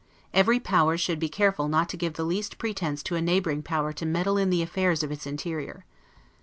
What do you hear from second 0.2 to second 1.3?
Every power should be